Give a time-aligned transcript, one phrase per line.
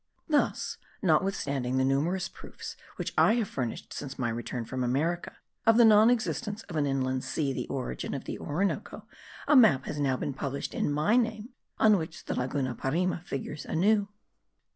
[0.27, 5.77] Thus, notwithstanding the numerous proofs which I have furnished since my return from America, of
[5.77, 9.05] the non existence of an inland sea the origin of the Orinoco,
[9.47, 14.07] a map has been published in my name,* on which the Laguna Parima figures anew.